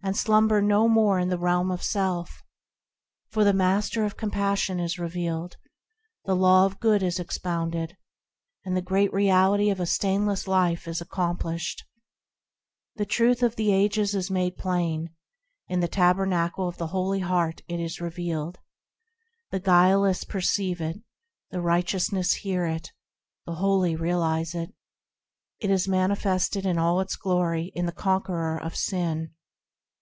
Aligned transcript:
And 0.00 0.16
slumber 0.16 0.62
no 0.62 0.88
more 0.88 1.18
in 1.18 1.28
the 1.28 1.36
realm 1.36 1.70
of 1.72 1.82
self! 1.82 2.42
For 3.30 3.42
the 3.44 3.52
Master 3.52 4.04
of 4.04 4.16
Compassion 4.16 4.78
is 4.80 4.98
revealed, 4.98 5.56
The 6.24 6.36
Law 6.36 6.64
of 6.64 6.78
Good 6.80 7.02
is 7.02 7.18
expounded, 7.18 7.96
And 8.64 8.74
the 8.76 8.80
Great 8.80 9.12
Reality 9.12 9.68
of 9.70 9.80
a 9.80 9.86
stainless 9.86 10.46
life 10.48 10.86
is 10.88 11.00
accomplished! 11.02 11.84
The 12.94 13.04
Truth 13.04 13.42
of 13.42 13.56
the 13.56 13.70
ages 13.72 14.14
is 14.14 14.30
made 14.30 14.56
plain; 14.56 15.10
In 15.68 15.80
the 15.80 15.88
tabernacle 15.88 16.66
of 16.68 16.78
the 16.78 16.86
holy 16.86 17.20
heart 17.20 17.60
it 17.68 17.80
is 17.80 18.00
revealed. 18.00 18.60
The 19.50 19.60
guileless 19.60 20.22
perceive 20.24 20.80
it; 20.80 21.02
The 21.50 21.60
righteous 21.60 22.08
hear 22.34 22.64
it; 22.64 22.92
The 23.46 23.56
holy 23.56 23.94
realise 23.96 24.54
it. 24.54 24.72
It 25.58 25.70
is 25.70 25.88
manifested 25.88 26.64
in 26.64 26.78
all 26.78 27.00
its 27.00 27.16
glory 27.16 27.72
in 27.74 27.84
the 27.84 27.92
conqueror 27.92 28.56
of 28.56 28.74
sin. 28.76 29.32